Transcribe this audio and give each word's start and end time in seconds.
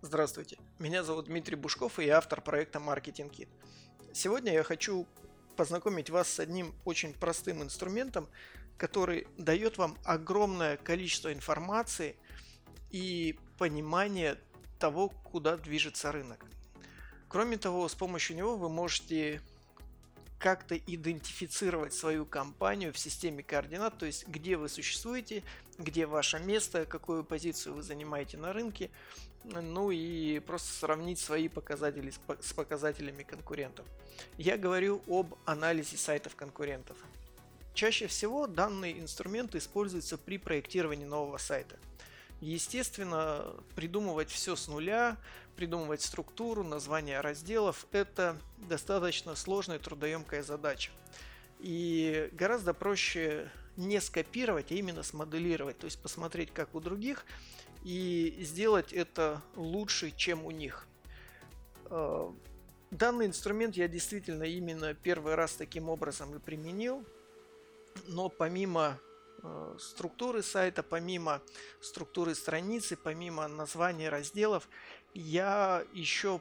Здравствуйте, 0.00 0.58
меня 0.78 1.02
зовут 1.02 1.24
Дмитрий 1.24 1.56
Бушков 1.56 1.98
и 1.98 2.04
я 2.04 2.18
автор 2.18 2.40
проекта 2.40 2.78
Marketing 2.78 3.28
Kit. 3.32 3.48
Сегодня 4.12 4.52
я 4.52 4.62
хочу 4.62 5.08
познакомить 5.56 6.08
вас 6.08 6.28
с 6.28 6.38
одним 6.38 6.72
очень 6.84 7.12
простым 7.12 7.64
инструментом, 7.64 8.28
который 8.76 9.26
дает 9.38 9.76
вам 9.76 9.98
огромное 10.04 10.76
количество 10.76 11.32
информации 11.32 12.14
и 12.92 13.40
понимание 13.58 14.38
того, 14.78 15.08
куда 15.08 15.56
движется 15.56 16.12
рынок. 16.12 16.46
Кроме 17.26 17.56
того, 17.56 17.88
с 17.88 17.96
помощью 17.96 18.36
него 18.36 18.56
вы 18.56 18.68
можете 18.68 19.42
как-то 20.38 20.76
идентифицировать 20.76 21.92
свою 21.92 22.24
компанию 22.24 22.92
в 22.92 22.98
системе 22.98 23.42
координат, 23.42 23.98
то 23.98 24.06
есть 24.06 24.26
где 24.28 24.56
вы 24.56 24.68
существуете, 24.68 25.42
где 25.78 26.06
ваше 26.06 26.38
место, 26.38 26.86
какую 26.86 27.24
позицию 27.24 27.74
вы 27.74 27.82
занимаете 27.82 28.36
на 28.36 28.52
рынке, 28.52 28.90
ну 29.44 29.90
и 29.90 30.38
просто 30.40 30.72
сравнить 30.72 31.18
свои 31.18 31.48
показатели 31.48 32.12
с 32.40 32.52
показателями 32.52 33.22
конкурентов. 33.22 33.86
Я 34.36 34.56
говорю 34.56 35.02
об 35.08 35.34
анализе 35.44 35.96
сайтов 35.96 36.36
конкурентов. 36.36 36.96
Чаще 37.74 38.06
всего 38.08 38.46
данный 38.46 38.98
инструмент 38.98 39.54
используется 39.54 40.18
при 40.18 40.38
проектировании 40.38 41.04
нового 41.04 41.38
сайта– 41.38 41.76
Естественно, 42.40 43.52
придумывать 43.74 44.30
все 44.30 44.54
с 44.54 44.68
нуля, 44.68 45.16
придумывать 45.56 46.02
структуру, 46.02 46.62
название 46.62 47.20
разделов– 47.20 47.86
это 47.92 48.36
достаточно 48.58 49.34
сложная 49.34 49.80
трудоемкая 49.80 50.44
задача. 50.44 50.92
И 51.58 52.28
гораздо 52.32 52.74
проще 52.74 53.50
не 53.76 54.00
скопировать, 54.00 54.70
а 54.70 54.74
именно 54.74 55.02
смоделировать, 55.02 55.78
то 55.78 55.86
есть 55.86 56.00
посмотреть, 56.00 56.52
как 56.52 56.76
у 56.76 56.80
других, 56.80 57.26
и 57.82 58.36
сделать 58.40 58.92
это 58.92 59.42
лучше, 59.56 60.12
чем 60.12 60.44
у 60.44 60.52
них. 60.52 60.86
Э, 61.86 62.30
данный 62.92 63.26
инструмент 63.26 63.76
я 63.76 63.88
действительно 63.88 64.44
именно 64.44 64.94
первый 64.94 65.34
раз 65.34 65.54
таким 65.54 65.88
образом 65.88 66.34
и 66.36 66.38
применил, 66.38 67.04
но 68.06 68.28
помимо 68.28 69.00
структуры 69.78 70.42
сайта, 70.42 70.82
помимо 70.82 71.40
структуры 71.80 72.34
страницы, 72.34 72.96
помимо 72.96 73.46
названий 73.48 74.08
разделов, 74.08 74.68
я 75.14 75.84
еще 75.92 76.40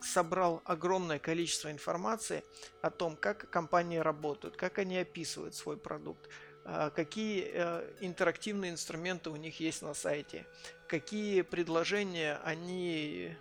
собрал 0.00 0.62
огромное 0.64 1.18
количество 1.18 1.70
информации 1.70 2.44
о 2.82 2.90
том, 2.90 3.16
как 3.16 3.50
компании 3.50 3.98
работают, 3.98 4.56
как 4.56 4.78
они 4.78 4.98
описывают 4.98 5.54
свой 5.54 5.76
продукт, 5.76 6.28
э, 6.64 6.90
какие 6.94 7.50
э, 7.52 7.94
интерактивные 8.00 8.72
инструменты 8.72 9.30
у 9.30 9.36
них 9.36 9.60
есть 9.60 9.82
на 9.82 9.94
сайте, 9.94 10.46
какие 10.88 11.42
предложения 11.42 12.40
они 12.44 13.36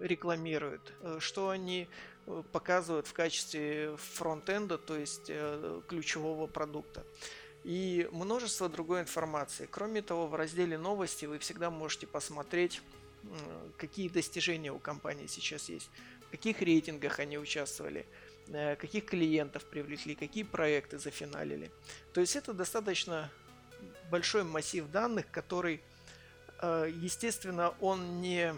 рекламируют, 0.00 0.92
что 1.20 1.48
они 1.48 1.88
показывают 2.52 3.06
в 3.06 3.14
качестве 3.14 3.96
фронтенда, 3.96 4.76
то 4.76 4.94
есть 4.94 5.30
ключевого 5.88 6.46
продукта 6.46 7.02
и 7.64 8.08
множество 8.12 8.68
другой 8.68 9.00
информации. 9.00 9.66
Кроме 9.70 10.02
того, 10.02 10.26
в 10.26 10.34
разделе 10.34 10.78
новости 10.78 11.24
вы 11.24 11.38
всегда 11.38 11.70
можете 11.70 12.06
посмотреть, 12.06 12.82
какие 13.78 14.08
достижения 14.08 14.70
у 14.70 14.78
компании 14.78 15.26
сейчас 15.26 15.68
есть, 15.68 15.90
в 16.28 16.30
каких 16.30 16.60
рейтингах 16.60 17.18
они 17.20 17.38
участвовали, 17.38 18.06
э, 18.48 18.76
каких 18.76 19.06
клиентов 19.06 19.64
привлекли, 19.64 20.14
какие 20.14 20.44
проекты 20.44 20.98
зафиналили. 20.98 21.70
То 22.12 22.20
есть 22.20 22.36
это 22.36 22.52
достаточно 22.52 23.30
большой 24.10 24.44
массив 24.44 24.86
данных, 24.90 25.30
который, 25.30 25.80
э, 26.60 26.90
естественно, 26.94 27.74
он 27.80 28.20
не 28.20 28.54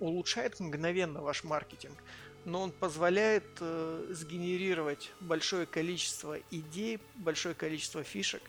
улучшает 0.00 0.60
мгновенно 0.60 1.20
ваш 1.22 1.44
маркетинг, 1.44 1.96
но 2.44 2.62
он 2.62 2.72
позволяет 2.72 3.44
э, 3.60 4.06
сгенерировать 4.10 5.12
большое 5.20 5.66
количество 5.66 6.38
идей, 6.50 7.00
большое 7.14 7.54
количество 7.54 8.02
фишек 8.02 8.42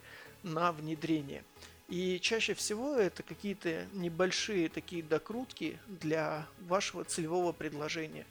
на 0.43 0.71
внедрение. 0.71 1.43
И 1.87 2.19
чаще 2.19 2.55
всего 2.55 2.95
это 2.95 3.21
какие-то 3.21 3.85
небольшие 3.93 4.69
такие 4.69 5.03
докрутки 5.03 5.79
для 5.87 6.47
вашего 6.61 7.03
целевого 7.03 7.51
предложения, 7.51 8.25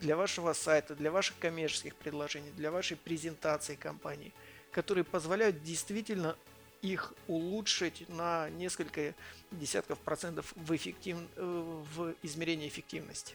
для 0.00 0.16
вашего 0.16 0.52
сайта, 0.52 0.94
для 0.94 1.10
ваших 1.10 1.38
коммерческих 1.38 1.94
предложений, 1.94 2.50
для 2.56 2.70
вашей 2.70 2.96
презентации 2.96 3.76
компании, 3.76 4.34
которые 4.72 5.04
позволяют 5.04 5.62
действительно 5.62 6.36
их 6.82 7.14
улучшить 7.26 8.08
на 8.08 8.50
несколько 8.50 9.14
десятков 9.50 9.98
процентов 9.98 10.52
в, 10.56 10.74
эффектив... 10.74 11.16
Э, 11.36 11.82
в 11.94 12.14
измерении 12.22 12.68
эффективности. 12.68 13.34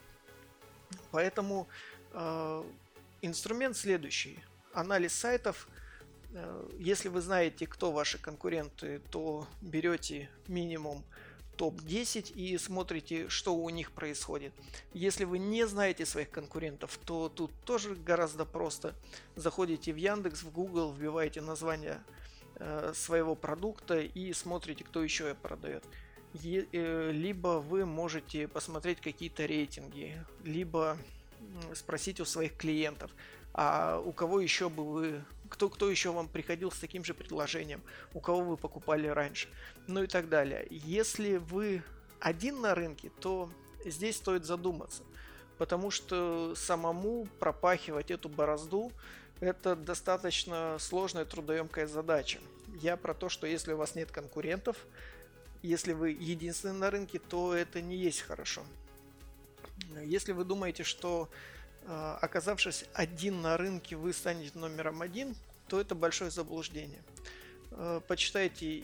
Поэтому 1.12 1.68
э, 2.13 2.63
инструмент 3.22 3.75
следующий. 3.78 4.40
Анализ 4.74 5.13
сайтов. 5.13 5.68
Э, 6.34 6.69
если 6.79 7.09
вы 7.09 7.22
знаете, 7.22 7.68
кто 7.68 7.91
ваши 7.91 8.18
конкуренты, 8.18 9.02
то 9.09 9.47
берете 9.62 10.29
минимум 10.47 11.03
топ-10 11.58 12.34
и 12.34 12.58
смотрите, 12.58 13.29
что 13.29 13.53
у 13.53 13.69
них 13.69 13.91
происходит. 13.91 14.53
Если 14.94 15.25
вы 15.25 15.38
не 15.38 15.68
знаете 15.68 16.06
своих 16.06 16.31
конкурентов, 16.31 16.97
то 17.06 17.29
тут 17.29 17.52
тоже 17.66 17.94
гораздо 17.94 18.46
просто. 18.46 18.96
Заходите 19.35 19.94
в 19.94 19.97
Яндекс, 19.97 20.44
в 20.44 20.52
Google, 20.52 20.91
вбиваете 20.91 21.41
название 21.41 22.02
своего 22.94 23.35
продукта 23.35 23.99
и 23.99 24.33
смотрите, 24.33 24.83
кто 24.83 25.03
еще 25.03 25.33
продает. 25.35 25.83
Э, 26.33 27.11
либо 27.11 27.59
вы 27.59 27.85
можете 27.85 28.47
посмотреть 28.47 29.01
какие-то 29.01 29.45
рейтинги, 29.45 30.23
либо 30.44 30.97
спросить 31.73 32.19
у 32.19 32.25
своих 32.25 32.55
клиентов, 32.55 33.11
а 33.53 33.99
у 33.99 34.13
кого 34.13 34.39
еще 34.39 34.69
бы 34.69 34.85
вы, 34.85 35.23
кто, 35.49 35.69
кто 35.69 35.89
еще 35.89 36.11
вам 36.11 36.27
приходил 36.27 36.72
с 36.72 36.79
таким 36.79 37.03
же 37.03 37.13
предложением, 37.13 37.81
у 38.13 38.19
кого 38.19 38.41
вы 38.41 38.57
покупали 38.57 39.07
раньше, 39.07 39.49
ну 39.88 40.03
и 40.03 40.07
так 40.07 40.29
далее. 40.29 40.67
Если 40.69 41.38
вы 41.38 41.83
один 42.19 42.61
на 42.61 42.75
рынке, 42.75 43.11
то 43.19 43.49
здесь 43.83 44.17
стоит 44.17 44.45
задуматься, 44.45 45.03
потому 45.57 45.91
что 45.91 46.53
самому 46.55 47.28
пропахивать 47.39 48.11
эту 48.11 48.29
борозду 48.29 48.91
это 49.41 49.75
достаточно 49.75 50.78
сложная 50.79 51.25
трудоемкая 51.25 51.88
задача. 51.88 52.40
Я 52.81 52.96
про 52.96 53.13
то, 53.13 53.28
что 53.28 53.47
если 53.47 53.74
у 53.74 53.78
вас 53.78 53.96
нет 53.96 54.12
конкурентов, 54.12 54.78
если 55.62 55.94
вы 55.94 56.12
единственный 56.12 56.78
на 56.78 56.90
рынке, 56.90 57.19
то 57.19 57.53
это 57.53 57.81
не 57.81 57.97
есть 57.97 58.22
хорошо. 58.22 58.63
Если 60.03 60.31
вы 60.31 60.46
думаете, 60.46 60.84
что 60.84 61.29
а, 61.85 62.18
оказавшись 62.22 62.85
один 62.94 63.41
на 63.41 63.57
рынке, 63.57 63.96
вы 63.96 64.13
станете 64.13 64.57
номером 64.57 65.02
один, 65.02 65.35
то 65.68 65.81
это 65.81 65.96
большое 65.96 66.29
заблуждение. 66.31 67.02
А, 67.72 68.00
почитайте 68.02 68.79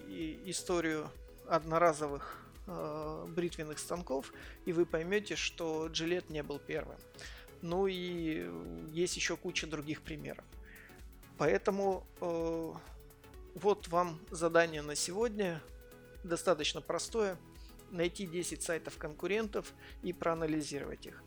историю 0.49 1.09
одноразовых 1.47 2.37
а, 2.65 3.25
бритвенных 3.27 3.77
станков, 3.79 4.33
и 4.65 4.73
вы 4.73 4.85
поймете, 4.85 5.35
что 5.35 5.87
Джилет 5.87 6.29
не 6.29 6.41
был 6.41 6.59
первым. 6.59 6.97
Ну 7.67 7.85
и 7.85 8.49
есть 8.93 9.17
еще 9.17 9.35
куча 9.35 9.67
других 9.67 10.01
примеров. 10.01 10.45
Поэтому 11.37 12.07
вот 13.55 13.87
вам 13.89 14.21
задание 14.31 14.81
на 14.81 14.95
сегодня 14.95 15.61
достаточно 16.23 16.81
простое. 16.81 17.37
Найти 17.91 18.25
10 18.25 18.61
сайтов 18.63 18.97
конкурентов 18.97 19.73
и 20.01 20.13
проанализировать 20.13 21.05
их. 21.07 21.21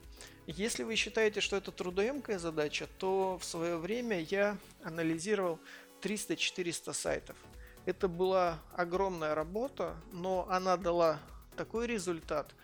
Если 0.46 0.82
вы 0.82 0.96
считаете, 0.96 1.42
что 1.42 1.56
это 1.56 1.72
трудоемкая 1.72 2.38
задача, 2.38 2.88
то 2.98 3.36
в 3.38 3.44
свое 3.44 3.76
время 3.76 4.20
я 4.20 4.56
анализировал 4.82 5.58
300-400 6.00 6.94
сайтов. 6.94 7.36
Это 7.84 8.08
была 8.08 8.58
огромная 8.74 9.34
работа, 9.34 9.94
но 10.10 10.46
она 10.50 10.78
дала 10.78 11.20
такой 11.54 11.86
результат, 11.86 12.54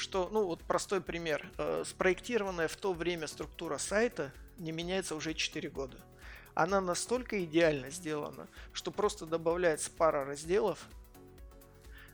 что, 0.00 0.28
ну 0.32 0.44
вот 0.44 0.62
простой 0.64 1.00
пример, 1.00 1.48
э, 1.58 1.84
спроектированная 1.86 2.68
в 2.68 2.76
то 2.76 2.92
время 2.92 3.26
структура 3.26 3.78
сайта 3.78 4.32
не 4.58 4.72
меняется 4.72 5.14
уже 5.14 5.34
4 5.34 5.68
года. 5.70 5.98
Она 6.54 6.80
настолько 6.80 7.44
идеально 7.44 7.90
сделана, 7.90 8.48
что 8.72 8.90
просто 8.90 9.26
добавляется 9.26 9.90
пара 9.90 10.24
разделов, 10.24 10.88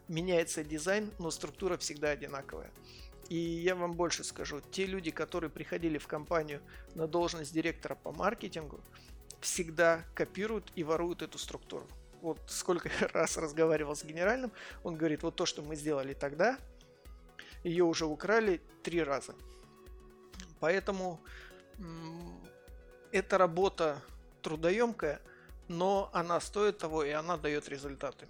меняется 0.08 0.62
дизайн, 0.62 1.10
но 1.18 1.30
структура 1.30 1.76
всегда 1.78 2.10
одинаковая. 2.10 2.70
И 3.28 3.36
я 3.36 3.74
вам 3.74 3.94
больше 3.94 4.22
скажу, 4.22 4.60
те 4.70 4.86
люди, 4.86 5.10
которые 5.10 5.50
приходили 5.50 5.98
в 5.98 6.06
компанию 6.06 6.60
на 6.94 7.08
должность 7.08 7.52
директора 7.52 7.94
по 7.94 8.12
маркетингу, 8.12 8.80
всегда 9.40 10.04
копируют 10.14 10.70
и 10.74 10.84
воруют 10.84 11.22
эту 11.22 11.38
структуру. 11.38 11.86
Вот 12.20 12.40
сколько 12.48 12.90
раз 13.12 13.36
разговаривал 13.36 13.96
с 13.96 14.04
генеральным, 14.04 14.52
он 14.84 14.96
говорит, 14.96 15.22
вот 15.22 15.36
то, 15.36 15.46
что 15.46 15.62
мы 15.62 15.76
сделали 15.76 16.14
тогда, 16.14 16.58
ее 17.64 17.84
уже 17.84 18.06
украли 18.06 18.60
три 18.82 19.02
раза. 19.02 19.34
Поэтому 20.60 21.20
эта 23.12 23.38
работа 23.38 24.02
трудоемкая, 24.42 25.20
но 25.68 26.10
она 26.12 26.40
стоит 26.40 26.78
того 26.78 27.04
и 27.04 27.10
она 27.10 27.36
дает 27.36 27.68
результаты. 27.68 28.26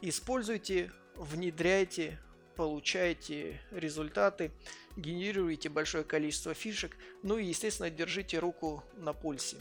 Используйте, 0.00 0.92
внедряйте, 1.14 2.18
получаете 2.56 3.60
результаты, 3.70 4.52
генерируете 4.96 5.68
большое 5.68 6.04
количество 6.04 6.54
фишек, 6.54 6.96
ну 7.22 7.38
и, 7.38 7.44
естественно, 7.44 7.90
держите 7.90 8.38
руку 8.38 8.84
на 8.96 9.12
пульсе. 9.12 9.56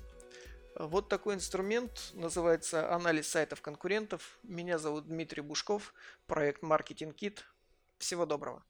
Вот 0.75 1.07
такой 1.07 1.35
инструмент 1.35 2.11
называется 2.13 2.91
анализ 2.93 3.27
сайтов 3.27 3.61
конкурентов. 3.61 4.39
Меня 4.41 4.79
зовут 4.79 5.05
Дмитрий 5.05 5.41
Бушков, 5.41 5.93
проект 6.25 6.63
Marketing 6.63 7.13
Kit. 7.15 7.41
Всего 7.99 8.25
доброго. 8.25 8.63